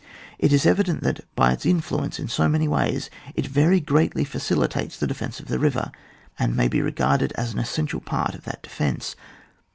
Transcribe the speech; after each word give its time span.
It 0.39 0.51
is 0.51 0.65
evident 0.65 1.01
that, 1.03 1.19
by 1.35 1.51
its 1.53 1.63
influence 1.63 2.17
in 2.17 2.27
so 2.27 2.49
many 2.49 2.67
ways, 2.67 3.11
it 3.35 3.45
very 3.45 3.79
greatly 3.79 4.23
facilitates 4.23 4.97
the 4.97 5.05
defence 5.05 5.39
of 5.39 5.45
the 5.47 5.59
river, 5.59 5.91
and 6.39 6.55
may 6.55 6.67
be 6.67 6.81
regarded 6.81 7.31
as 7.33 7.53
an 7.53 7.59
es 7.59 7.71
sential 7.77 8.03
part 8.03 8.33
of 8.33 8.43
that 8.45 8.63
defence. 8.63 9.15